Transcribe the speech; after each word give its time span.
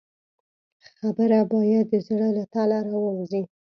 خبره 0.97 1.39
باید 1.51 1.85
د 1.91 1.95
زړه 2.07 2.27
له 2.37 2.43
تله 2.53 2.77
راووځي. 2.87 3.43